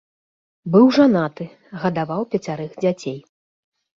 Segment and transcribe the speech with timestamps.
[0.75, 1.45] Быў жанаты,
[1.83, 3.17] гадаваў пяцярых дзяцей.